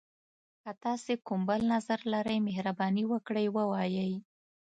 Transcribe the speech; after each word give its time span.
که 0.63 0.71
تاسي 0.83 1.13
کوم 1.27 1.41
بل 1.49 1.61
نظر 1.73 1.99
لری، 2.13 2.37
مهرباني 2.47 3.03
وکړئ 3.11 3.47
ووایئ. 3.55 4.13